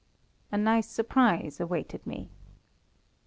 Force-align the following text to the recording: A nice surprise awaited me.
A 0.51 0.57
nice 0.57 0.89
surprise 0.89 1.59
awaited 1.59 2.07
me. 2.07 2.31